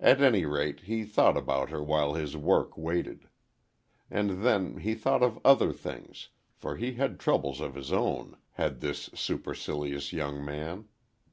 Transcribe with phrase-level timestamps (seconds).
[0.00, 3.28] At any rate he thought about her while his work waited.
[4.10, 9.08] And, then, he thought of other things—for he had troubles of his own, had this
[9.14, 10.88] supercilious young man.